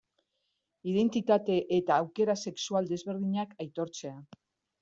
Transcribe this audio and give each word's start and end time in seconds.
Identitate 0.93 1.57
eta 1.77 1.97
aukera 2.05 2.37
sexual 2.47 2.91
desberdinak 2.95 3.55
aitortzea. 3.67 4.19